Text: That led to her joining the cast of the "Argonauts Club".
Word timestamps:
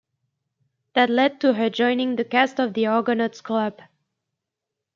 That 0.95 1.11
led 1.11 1.39
to 1.41 1.53
her 1.53 1.69
joining 1.69 2.15
the 2.15 2.25
cast 2.25 2.59
of 2.59 2.73
the 2.73 2.87
"Argonauts 2.87 3.39
Club". 3.39 3.79